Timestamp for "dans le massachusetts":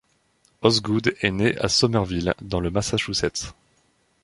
2.41-3.53